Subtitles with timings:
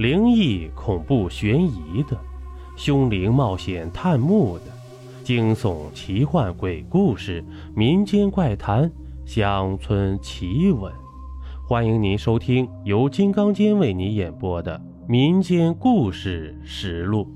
[0.00, 2.18] 灵异、恐怖、悬疑的，
[2.74, 4.64] 凶灵冒险探墓的，
[5.22, 7.44] 惊悚、奇幻、鬼故事、
[7.76, 8.90] 民间怪谈、
[9.26, 10.90] 乡村奇闻。
[11.68, 17.26] 欢迎您收听由金刚间为你演播的《民间故事实录》。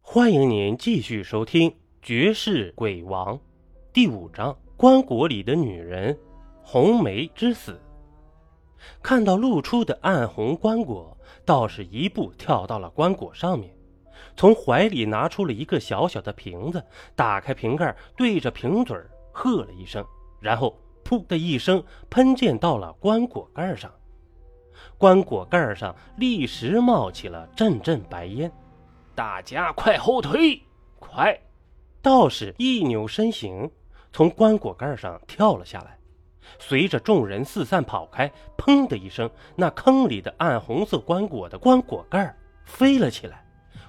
[0.00, 1.70] 欢迎您继续收听
[2.02, 3.36] 《绝世鬼王》
[3.92, 6.18] 第五章：棺椁里的女人。
[6.70, 7.80] 红梅之死。
[9.02, 11.16] 看到露出的暗红棺椁，
[11.46, 13.74] 道士一步跳到了棺椁上面，
[14.36, 16.84] 从怀里拿出了一个小小的瓶子，
[17.16, 18.94] 打开瓶盖，对着瓶嘴
[19.32, 20.04] 喝了一声，
[20.40, 23.90] 然后噗的一声喷溅到了棺椁盖上。
[24.98, 28.52] 棺椁盖上立时冒起了阵阵白烟。
[29.14, 30.60] 大家快后退！
[30.98, 31.40] 快！
[32.02, 33.70] 道士一扭身形，
[34.12, 35.97] 从棺椁盖上跳了下来。
[36.58, 43.44] 随着众人四散跑开，砰的一声，那坑里的暗红色棺椁的棺椁盖飞了起来，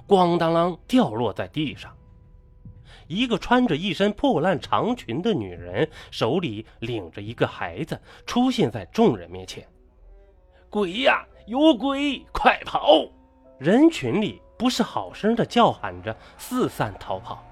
[0.07, 1.95] 咣当啷掉落在地上。
[3.07, 9.67] 一个穿着一身破烂长裙的女人，手里领着一个孩子，出现在众人面前。
[10.69, 12.23] 鬼呀，有鬼！
[12.31, 13.07] 快跑！
[13.57, 17.43] 人群里不是好声的叫喊着，四散逃跑。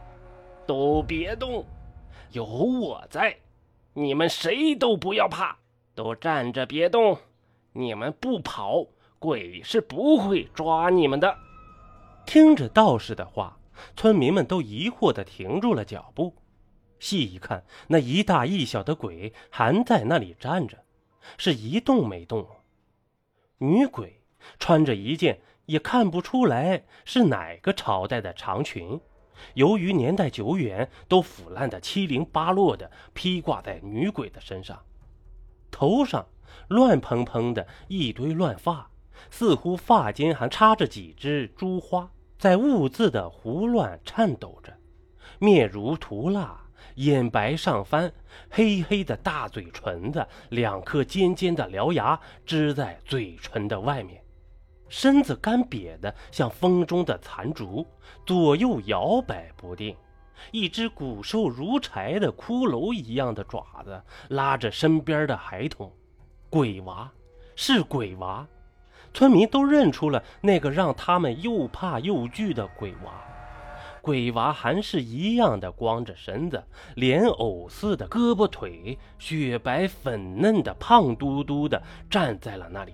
[0.68, 1.66] 都别动，
[2.32, 3.36] 有我在。
[4.00, 5.58] 你们谁都不要怕，
[5.96, 7.18] 都站着别动。
[7.74, 8.86] 你们不跑，
[9.18, 11.36] 鬼是不会抓你们的。
[12.24, 13.58] 听着道士的话，
[13.96, 16.36] 村民们都疑惑地停住了脚步。
[17.00, 20.78] 细一看，那一大一小的鬼还在那里站着，
[21.40, 22.48] 是一动没动。
[23.58, 24.22] 女鬼
[24.60, 29.02] 穿着一件也看不出来是哪个朝代的长裙。
[29.54, 34.82] 由于年代久远，都腐烂的七零八落的披挂在女鬼的身上，
[35.72, 36.28] 头上
[36.70, 38.90] 乱蓬蓬的一堆乱发，
[39.30, 44.74] 似乎发间还插着几只珠花，在兀自的胡乱颤抖着，
[45.40, 46.62] 面如涂蜡，
[46.96, 48.14] 眼白上翻，
[48.50, 54.24] 黑黑的大嘴唇子，两颗尖尖的獠牙支在嘴唇的外面。
[54.90, 57.86] 身子干瘪的像风中的残烛，
[58.26, 59.96] 左右摇摆不定；
[60.52, 65.92] 一只骨瘦如柴的骷髅一样的爪子拉着身边的孩童，
[66.50, 67.12] 鬼娃
[67.56, 68.48] 是鬼娃，
[69.14, 73.24] 村民都认出了那个让他们又怕又惧的鬼娃。
[74.00, 76.64] 鬼娃还是一样的光着身子，
[76.96, 82.94] 莲藕似的胳膊腿，雪白粉嫩的，胖嘟嘟的站在了那里。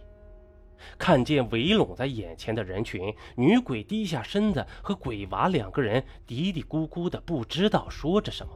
[0.97, 8.53] 看见围拢在眼前的人群，女鬼低下身子，和鬼娃两个人嘀嘀咕咕的，不知道说着什么。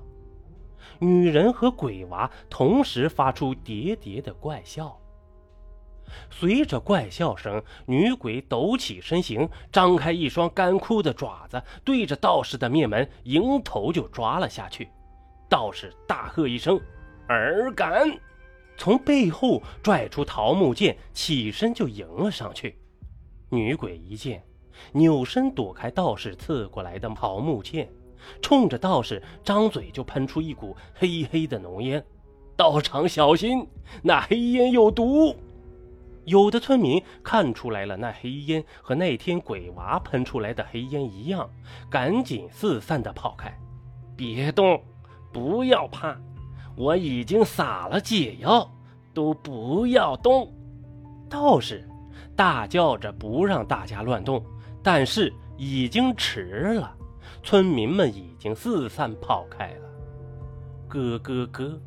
[0.99, 4.97] 女人和鬼娃同时发出喋喋的怪笑。
[6.31, 14.87] 随着怪笑声，女鬼抖起身形，张开一双干枯的爪子，对着道士的面门迎头就抓了下去。
[15.49, 16.79] 道士大喝一声
[17.27, 18.09] ：“尔敢！”
[18.77, 22.77] 从背后拽出桃木剑，起身就迎了上去。
[23.49, 24.43] 女鬼一见，
[24.93, 27.89] 扭身躲开道士刺过来的桃木剑，
[28.41, 32.03] 冲着道士张嘴就喷出一股黑黑的浓烟。
[32.55, 33.67] 道长小心，
[34.03, 35.35] 那黑烟有毒。
[36.25, 41.49] 有的村民看出来了，那黑烟和那天鬼娃喷出来的黑烟一样，
[41.89, 43.57] 赶紧四散的跑开。
[44.15, 44.83] 别动，
[45.31, 46.19] 不要怕。
[46.77, 48.69] 我已经撒了解药，
[49.11, 50.53] 都不要动！
[51.27, 51.83] 道士
[52.35, 54.45] 大叫着不让大家乱动，
[54.83, 56.95] 但是已经迟了，
[57.41, 59.89] 村民们已经四散跑开了。
[60.87, 61.79] 咯咯咯！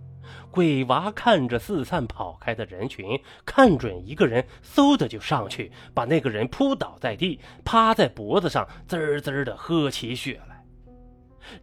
[0.51, 10.50] 鬼娃看着四散跑开的人群，看准一个人，嗖的就上去，把那个人扑倒在地，趴在脖子上，滋滋的喝起血来。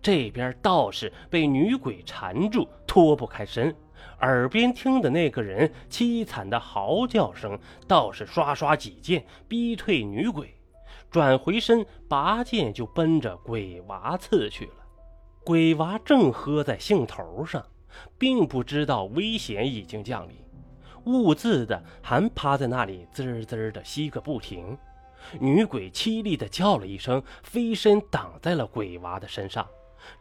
[0.01, 3.75] 这边道士被女鬼缠住，脱不开身，
[4.21, 7.57] 耳边听的那个人凄惨的嚎叫声，
[7.87, 10.53] 道士刷刷几剑逼退女鬼，
[11.09, 14.73] 转回身拔剑就奔着鬼娃刺去了。
[15.43, 17.65] 鬼娃正喝在兴头上，
[18.17, 20.35] 并不知道危险已经降临，
[21.05, 24.77] 兀自的还趴在那里滋滋的吸个不停。
[25.39, 29.67] 女鬼凄厉的叫了一声，飞身挡在了鬼娃的身上。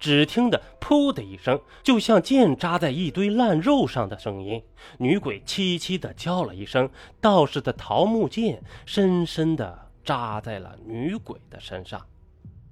[0.01, 4.61] 只听得“噗”的一声，就像剑扎在一堆烂肉上的声音。
[4.99, 6.91] 女鬼凄凄的叫了一声，
[7.21, 12.05] 道士的桃木剑深深的扎在了女鬼的身上。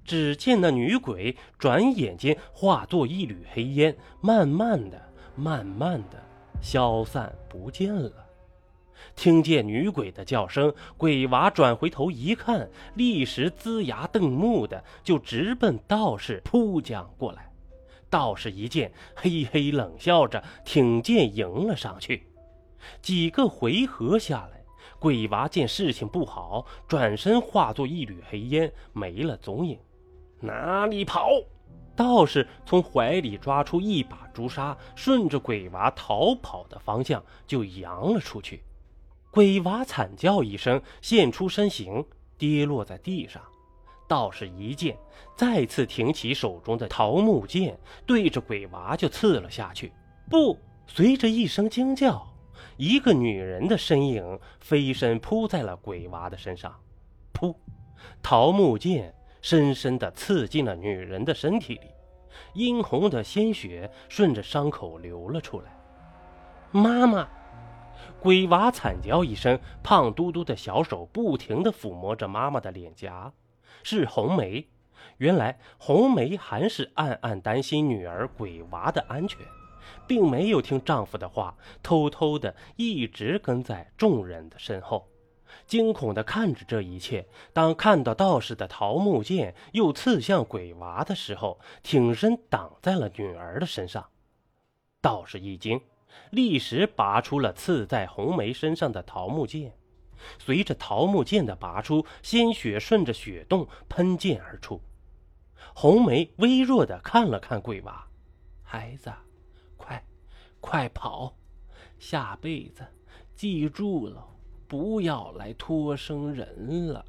[0.03, 5.01] 只见那女鬼转眼间化作一缕黑烟，慢慢的、
[5.35, 6.21] 慢慢的
[6.61, 8.24] 消散不见了。
[9.15, 17.51] 听见女鬼的叫声，鬼娃转回头一看，立时龇牙瞪目的就直奔道士扑将过来。
[18.09, 22.27] 道士一见，嘿嘿冷笑着，挺剑迎了上去。
[23.01, 24.63] 几个回合下来，
[24.99, 29.77] 鬼娃见事情不好，转身化作一缕黑烟，没了踪影。
[30.39, 31.29] 哪里跑？
[31.95, 38.61] 道士从怀里抓出一把朱砂，顺着鬼娃逃跑的方向就扬了出去。
[39.35, 42.05] 鬼娃惨叫一声，现出身形，
[42.37, 43.41] 跌落在地上。
[44.07, 44.97] 道士一见，
[45.35, 49.91] 再次挺起手中的桃木剑，对着鬼娃就刺了下去。
[50.29, 52.25] 不，随着一声惊叫，
[52.77, 56.73] 一个女人的身影飞身扑在了鬼娃的身上。
[57.33, 57.53] 噗，
[58.23, 61.89] 桃木剑深深地刺进了女人的身体里，
[62.53, 65.77] 殷红的鲜血顺着伤口流了出来。
[66.71, 67.27] 妈妈。
[68.19, 73.31] 鬼娃惨叫一声，胖嘟嘟的小手不停地抚摸着妈妈的脸颊，
[73.83, 74.67] 是红梅。
[75.17, 79.39] 原来红梅还是暗暗担心女儿鬼娃的安全，
[80.07, 85.07] 并没有听丈夫的话，偷偷的一直跟在众人的身后，
[85.67, 87.25] 惊恐地看着这一切。
[87.53, 94.05] 当看到道士的桃木剑又刺向鬼娃的时候，挺身挡在了女儿的身上。
[95.01, 95.79] 道士一惊。
[96.31, 99.73] 立时拔出了刺在红梅身上的桃木剑，
[100.39, 104.81] 随着桃木剑的拔出，鲜血顺着血洞喷溅而出。
[105.73, 108.07] 红梅微弱的看了看鬼娃，
[108.63, 109.11] 孩子，
[109.77, 110.03] 快，
[110.59, 111.35] 快跑！
[111.97, 112.85] 下辈子
[113.35, 114.25] 记住了，
[114.67, 117.05] 不要来托生人了。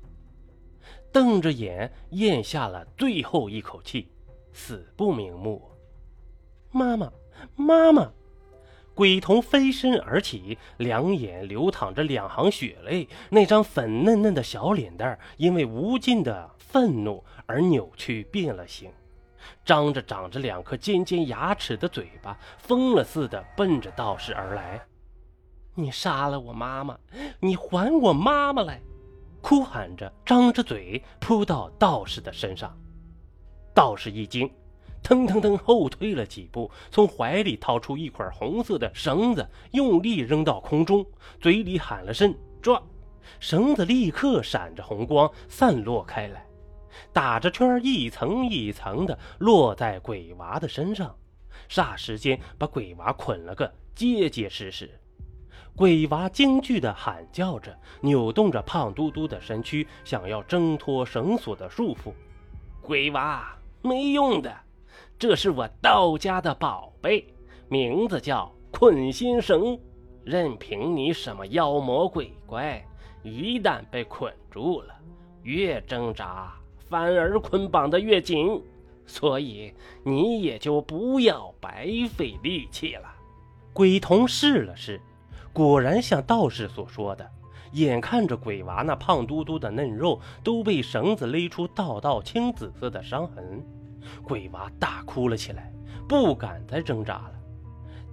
[1.12, 4.08] 瞪着眼咽下了最后一口气，
[4.52, 5.62] 死不瞑目。
[6.70, 7.12] 妈妈，
[7.56, 8.12] 妈妈！
[8.96, 18.90] 鬼童飞身而起，两眼流淌着两行血泪，那张粉嫩嫩的小脸蛋因为无尽的愤怒而扭曲变了形，
[19.66, 24.80] 张着长着两颗尖尖牙齿的嘴巴，疯了似的奔着道士而来。
[25.74, 26.98] 你杀了我妈妈，
[27.38, 28.80] 你还我妈妈来！
[29.42, 32.74] 哭喊着，张着嘴扑到道士的身上。
[33.74, 34.50] 道士一惊。
[35.06, 41.06] 腾腾腾后退了几步，从怀里掏出一块红色的绳子，用力扔到空中，
[41.40, 42.82] 嘴里喊了声“抓”，
[43.38, 46.44] 绳子立刻闪着红光散落开来，
[47.12, 51.14] 打着圈一层一层的落在鬼娃的身上，
[51.70, 54.90] 霎时间把鬼娃捆了个结结实实。
[55.76, 62.12] 鬼娃惊惧地喊叫着，扭动着胖嘟嘟的身躯，想要挣脱绳索的束缚。
[62.82, 64.65] 鬼娃没用的。
[65.18, 67.26] 这是我道家的宝贝，
[67.68, 69.78] 名字叫捆心绳。
[70.24, 72.84] 任凭你什么妖魔鬼怪，
[73.22, 74.94] 一旦被捆住了，
[75.42, 76.52] 越挣扎
[76.88, 78.60] 反而捆绑的越紧，
[79.06, 79.72] 所以
[80.04, 83.08] 你也就不要白费力气了。
[83.72, 85.00] 鬼童试了试，
[85.52, 87.26] 果然像道士所说的，
[87.72, 93.64] 眼看着鬼娃那胖嘟嘟的嫩肉都被绳子勒出道道青紫色的伤痕。
[94.22, 95.72] 鬼娃大哭了起来，
[96.08, 97.32] 不敢再挣扎了。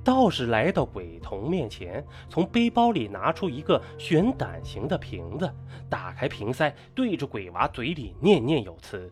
[0.03, 5.49] 道士来到鬼童面前，从背包里拿出一个悬胆形的瓶子，
[5.89, 9.11] 打开瓶塞，对着鬼娃嘴里念念有词。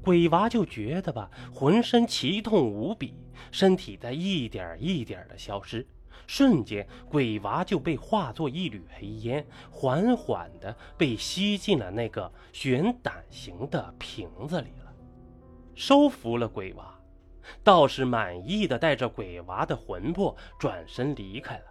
[0.00, 3.12] 鬼娃就觉得吧，浑身奇痛无比，
[3.50, 5.84] 身体在一点一点的消失。
[6.28, 14.87] 瞬间，鬼娃就被化作一缕黑烟，缓缓的被吸进了那个悬胆形的瓶子里了。
[15.78, 16.98] 收服了鬼娃，
[17.62, 21.64] 道士满意的带着鬼娃的魂魄转身离开了，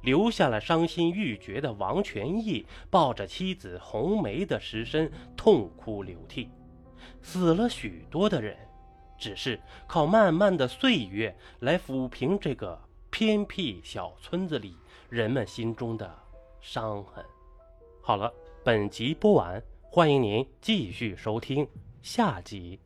[0.00, 6.48] 留下了伤心欲绝的王全义抱着妻子红梅的尸身痛哭流涕。
[7.20, 8.56] 死了许多的人，
[9.18, 14.74] 只是靠漫漫的岁月来抚平这个偏僻小村子里
[15.10, 16.10] 人们心中的
[16.62, 17.22] 伤痕。
[18.00, 18.32] 好了，
[18.64, 21.68] 本集播完，欢迎您继续收听
[22.00, 22.80] 下集。